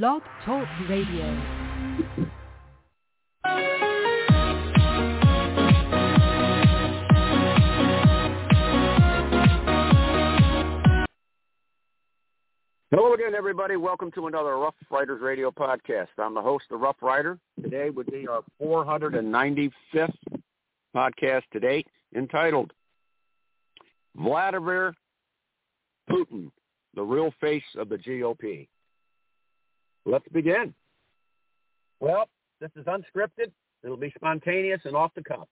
Blog 0.00 0.22
Talk 0.46 0.66
Radio. 0.88 1.38
Hello 12.90 13.12
again, 13.12 13.34
everybody. 13.36 13.76
Welcome 13.76 14.10
to 14.12 14.28
another 14.28 14.56
Rough 14.56 14.74
Riders 14.90 15.20
Radio 15.20 15.50
podcast. 15.50 16.08
I'm 16.16 16.32
the 16.32 16.40
host 16.40 16.64
of 16.70 16.80
Rough 16.80 16.96
Rider. 17.02 17.38
Today 17.62 17.90
would 17.90 18.10
be 18.10 18.26
our 18.26 18.42
495th 18.62 19.72
podcast 20.96 21.42
to 21.52 21.60
date, 21.60 21.86
entitled 22.16 22.72
Vladimir 24.16 24.94
Putin, 26.10 26.50
the 26.94 27.02
real 27.02 27.30
face 27.42 27.62
of 27.76 27.90
the 27.90 27.98
GOP. 27.98 28.68
Let's 30.04 30.26
begin. 30.32 30.74
Well, 32.00 32.28
this 32.60 32.70
is 32.76 32.84
unscripted. 32.86 33.52
It'll 33.84 33.96
be 33.96 34.12
spontaneous 34.16 34.80
and 34.84 34.96
off 34.96 35.12
the 35.14 35.22
cuff. 35.22 35.48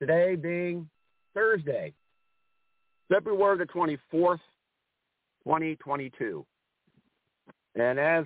Today 0.00 0.36
being 0.36 0.88
Thursday, 1.34 1.92
February 3.10 3.58
the 3.58 3.66
24th, 3.66 4.38
2022. 5.44 6.46
And 7.74 7.98
as 7.98 8.24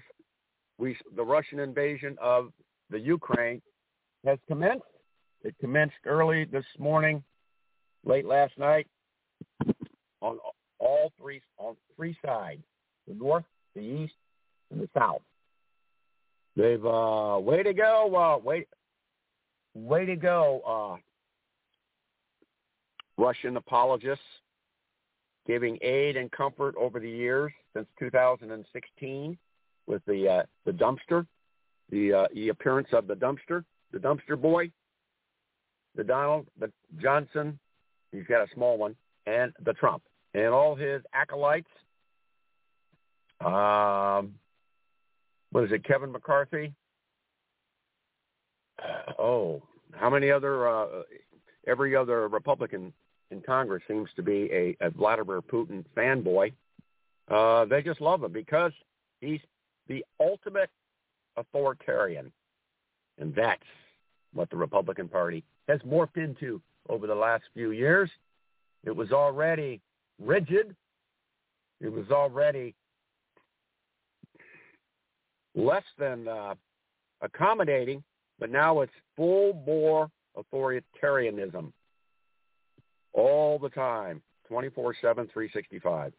we, 0.78 0.97
the 1.16 1.25
Russian 1.25 1.61
invasion 1.61 2.16
of 2.20 2.53
the 2.91 2.98
Ukraine 2.98 3.61
has 4.25 4.39
commenced, 4.48 4.84
it 5.42 5.55
commenced 5.61 5.95
early 6.06 6.45
this 6.45 6.64
morning, 6.78 7.23
late 8.05 8.25
last 8.25 8.56
night, 8.59 8.87
on 10.20 10.39
all 10.78 11.12
three 11.20 11.42
on 11.59 11.77
three 11.97 12.16
sides: 12.25 12.62
the 13.06 13.14
north, 13.14 13.45
the 13.75 13.83
east, 13.83 14.14
and 14.71 14.81
the 14.81 14.89
south. 14.97 15.23
They've 16.57 16.85
uh, 16.85 17.39
way 17.41 17.63
to 17.63 17.75
go, 17.75 18.15
uh, 18.15 18.39
way, 18.45 18.67
way 19.75 20.06
to 20.06 20.17
go, 20.17 20.61
uh, 20.67 21.01
Russian 23.17 23.56
apologists 23.56 24.25
giving 25.47 25.79
aid 25.83 26.17
and 26.17 26.31
comfort 26.33 26.75
over 26.79 26.98
the 26.98 27.11
years 27.11 27.53
since 27.75 27.87
2016 27.98 29.39
with 29.87 30.03
the 30.06 30.29
uh, 30.29 30.43
the 30.65 30.73
dumpster, 30.73 31.27
the 31.91 32.12
uh, 32.12 32.27
the 32.34 32.49
appearance 32.49 32.89
of 32.93 33.06
the 33.06 33.15
dumpster, 33.15 33.65
the 33.93 33.99
dumpster 33.99 34.41
boy, 34.41 34.71
the 35.95 36.05
Donald, 36.05 36.47
the 36.59 36.71
Johnson, 37.01 37.59
he's 38.12 38.27
got 38.27 38.43
a 38.49 38.55
small 38.55 38.78
one, 38.78 38.97
and 39.27 39.53
the 39.65 39.75
Trump, 39.75 40.03
and 40.33 40.49
all 40.49 40.75
his 40.75 41.03
acolytes. 41.12 41.69
Um, 43.45 44.34
what 45.55 45.62
is 45.62 45.70
it, 45.70 45.84
Kevin 45.84 46.10
McCarthy? 46.10 46.74
Oh, 49.20 49.62
how 49.92 50.10
many 50.10 50.28
other? 50.28 50.69
Uh, 50.69 50.86
every 51.69 51.94
other 51.94 52.27
Republican 52.27 52.92
in 53.30 53.41
Congress 53.41 53.84
seems 53.86 54.08
to 54.16 54.22
be 54.22 54.50
a, 54.52 54.77
a 54.80 54.91
Vladimir 54.91 55.41
Putin 55.41 55.84
fanboy. 55.97 56.52
Uh, 57.30 57.66
they 57.66 57.82
just 57.82 58.00
love 58.00 58.25
him 58.25 58.32
because 58.32 58.72
he's 59.20 59.38
the 59.86 60.05
ultimate 60.19 60.70
authoritarian. 61.36 62.32
And 63.19 63.32
that's 63.32 63.62
what 64.32 64.50
the 64.50 64.56
Republican 64.56 65.08
Party 65.08 65.44
has 65.69 65.78
morphed 65.82 66.16
into 66.16 66.60
over 66.88 67.06
the 67.06 67.14
last 67.14 67.44
few 67.55 67.70
years. 67.70 68.10
It 68.82 68.94
was 68.94 69.12
already 69.12 69.80
rigid. 70.20 70.75
It 71.80 71.92
was 71.92 72.10
already 72.10 72.75
less 75.55 75.84
than 75.98 76.28
uh, 76.28 76.55
accommodating, 77.20 78.02
but 78.38 78.50
now 78.50 78.80
it's 78.80 78.92
full-bore 79.16 80.10
authoritarianism 80.36 81.72
all 83.12 83.59
the 83.59 83.69
time, 83.69 84.20
24-7, 84.50 84.94
365. 85.03 86.12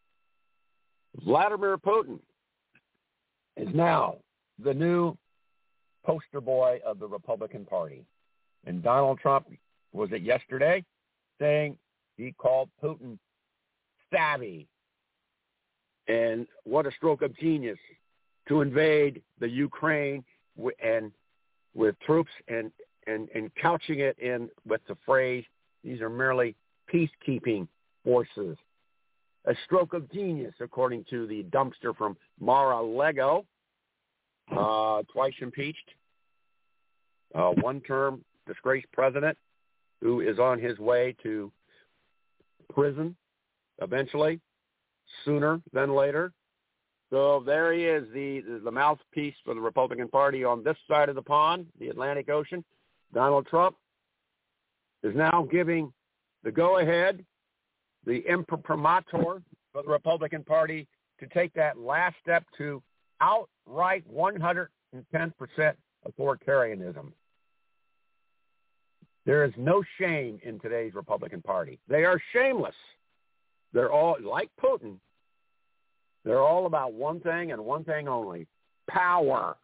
Vladimir 1.23 1.77
Putin 1.77 2.19
is 3.57 3.67
now 3.73 4.15
the 4.63 4.73
new 4.73 5.15
poster 6.05 6.41
boy 6.41 6.79
of 6.85 6.99
the 6.99 7.07
Republican 7.07 7.65
Party. 7.65 8.05
And 8.65 8.81
Donald 8.81 9.19
Trump, 9.19 9.47
was 9.93 10.09
it 10.11 10.21
yesterday, 10.21 10.83
saying 11.39 11.77
he 12.17 12.33
called 12.37 12.69
Putin 12.83 13.17
savvy. 14.11 14.67
And 16.07 16.47
what 16.63 16.85
a 16.85 16.91
stroke 16.91 17.21
of 17.21 17.37
genius 17.37 17.77
to 18.47 18.61
invade 18.61 19.21
the 19.39 19.49
Ukraine 19.49 20.23
and 20.81 21.11
with 21.73 21.95
troops 22.05 22.31
and, 22.47 22.71
and, 23.07 23.27
and 23.35 23.51
couching 23.61 23.99
it 23.99 24.17
in 24.19 24.49
with 24.65 24.81
the 24.87 24.95
phrase, 25.05 25.43
these 25.83 26.01
are 26.01 26.09
merely 26.09 26.55
peacekeeping 26.93 27.67
forces. 28.03 28.57
A 29.45 29.53
stroke 29.65 29.93
of 29.93 30.11
genius, 30.11 30.53
according 30.59 31.05
to 31.09 31.27
the 31.27 31.43
dumpster 31.43 31.95
from 31.95 32.17
Mar-a-Lago, 32.39 33.45
uh, 34.55 35.03
twice 35.11 35.33
impeached, 35.41 35.89
uh, 37.35 37.49
one-term 37.61 38.23
disgraced 38.47 38.87
president 38.93 39.37
who 40.01 40.21
is 40.21 40.39
on 40.39 40.59
his 40.59 40.77
way 40.79 41.15
to 41.23 41.51
prison 42.73 43.15
eventually, 43.81 44.39
sooner 45.23 45.61
than 45.73 45.93
later. 45.93 46.31
So 47.11 47.43
there 47.45 47.71
he 47.73 47.85
is, 47.85 48.05
the 48.13 48.41
the 48.63 48.71
mouthpiece 48.71 49.35
for 49.43 49.53
the 49.53 49.61
Republican 49.61 50.07
Party 50.07 50.43
on 50.43 50.63
this 50.63 50.77
side 50.87 51.09
of 51.09 51.15
the 51.15 51.21
pond, 51.21 51.67
the 51.79 51.89
Atlantic 51.89 52.29
Ocean. 52.29 52.63
Donald 53.13 53.47
Trump 53.47 53.75
is 55.03 55.15
now 55.15 55.47
giving 55.51 55.93
the 56.43 56.51
go-ahead, 56.51 57.23
the 58.05 58.23
imprimatur 58.27 59.41
for 59.71 59.83
the 59.83 59.89
Republican 59.89 60.43
Party 60.43 60.87
to 61.19 61.27
take 61.27 61.53
that 61.53 61.77
last 61.77 62.15
step 62.21 62.43
to 62.57 62.81
outright 63.21 64.03
110% 64.11 64.67
authoritarianism. 66.07 67.11
There 69.25 69.43
is 69.43 69.53
no 69.57 69.83
shame 69.99 70.39
in 70.43 70.59
today's 70.59 70.93
Republican 70.93 71.41
Party. 71.41 71.79
They 71.87 72.03
are 72.03 72.21
shameless. 72.33 72.75
They're 73.73 73.91
all, 73.91 74.17
like 74.21 74.49
Putin, 74.63 74.97
they're 76.25 76.41
all 76.41 76.65
about 76.65 76.93
one 76.93 77.19
thing 77.19 77.51
and 77.51 77.63
one 77.63 77.83
thing 77.83 78.07
only, 78.07 78.47
power. 78.89 79.55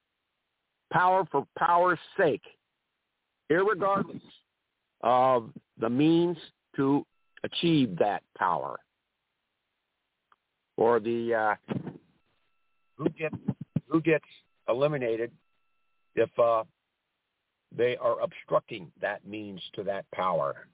Power 0.93 1.25
for 1.31 1.47
power's 1.57 1.99
sake, 2.17 2.43
irregardless 3.51 4.21
of 5.01 5.49
the 5.79 5.89
means 5.89 6.37
to 6.75 7.05
achieve 7.43 7.97
that 7.97 8.23
power. 8.37 8.77
Or 10.77 10.99
the 10.99 11.33
uh, 11.33 11.81
who 12.97 13.09
gets 13.09 13.35
who 13.87 14.01
gets 14.01 14.25
eliminated 14.67 15.31
if 16.15 16.29
uh, 16.37 16.63
they 17.75 17.97
are 17.97 18.19
obstructing 18.21 18.91
that 19.01 19.25
means 19.25 19.61
to 19.75 19.83
that 19.83 20.05
power. 20.11 20.67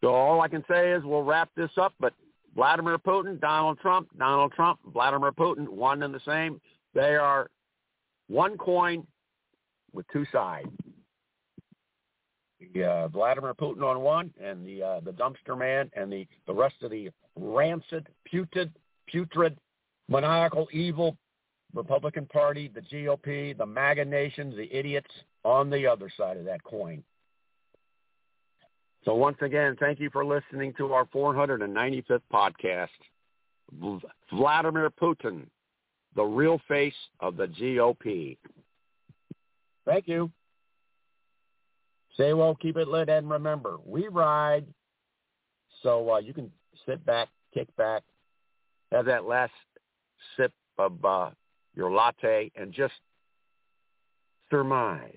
So 0.00 0.08
all 0.08 0.40
I 0.40 0.48
can 0.48 0.64
say 0.68 0.92
is 0.92 1.04
we'll 1.04 1.22
wrap 1.22 1.50
this 1.56 1.70
up, 1.76 1.92
but 2.00 2.14
Vladimir 2.54 2.98
Putin, 2.98 3.40
Donald 3.40 3.78
Trump, 3.80 4.08
Donald 4.18 4.52
Trump, 4.52 4.78
Vladimir 4.92 5.32
Putin, 5.32 5.68
one 5.68 6.02
and 6.02 6.14
the 6.14 6.20
same. 6.26 6.60
They 6.94 7.16
are 7.16 7.48
one 8.28 8.58
coin 8.58 9.06
with 9.92 10.06
two 10.12 10.26
sides. 10.32 10.68
The, 12.74 12.84
uh, 12.84 13.08
Vladimir 13.08 13.54
Putin 13.54 13.82
on 13.82 14.00
one, 14.00 14.32
and 14.40 14.64
the 14.64 14.82
uh, 14.82 15.00
the 15.00 15.10
dumpster 15.12 15.58
man, 15.58 15.90
and 15.96 16.12
the 16.12 16.26
the 16.46 16.54
rest 16.54 16.76
of 16.82 16.90
the 16.90 17.10
rancid, 17.36 18.08
putrid, 18.24 18.72
putrid, 19.06 19.58
maniacal, 20.08 20.68
evil 20.72 21.16
Republican 21.74 22.26
Party, 22.26 22.70
the 22.72 22.82
GOP, 22.82 23.56
the 23.56 23.66
MAGA 23.66 24.04
nations, 24.04 24.54
the 24.56 24.72
idiots 24.72 25.10
on 25.44 25.70
the 25.70 25.86
other 25.86 26.10
side 26.16 26.36
of 26.36 26.44
that 26.44 26.62
coin. 26.62 27.02
So 29.04 29.14
once 29.14 29.38
again, 29.40 29.76
thank 29.80 29.98
you 29.98 30.10
for 30.10 30.24
listening 30.24 30.74
to 30.78 30.92
our 30.92 31.06
495th 31.06 32.20
podcast. 32.32 32.88
Vladimir 34.30 34.90
Putin, 34.90 35.46
the 36.14 36.22
real 36.22 36.60
face 36.68 36.94
of 37.20 37.36
the 37.36 37.46
GOP. 37.46 38.36
Thank 39.84 40.06
you. 40.06 40.30
Say 42.16 42.32
well, 42.34 42.54
keep 42.54 42.76
it 42.76 42.88
lit, 42.88 43.08
and 43.08 43.28
remember, 43.28 43.78
we 43.84 44.06
ride. 44.08 44.66
So 45.82 46.12
uh, 46.12 46.18
you 46.18 46.34
can 46.34 46.52
sit 46.86 47.04
back, 47.04 47.28
kick 47.54 47.74
back, 47.76 48.02
have 48.92 49.06
that 49.06 49.24
last 49.24 49.52
sip 50.36 50.52
of 50.78 51.04
uh, 51.04 51.30
your 51.74 51.90
latte, 51.90 52.52
and 52.54 52.72
just 52.72 52.92
surmise 54.50 55.16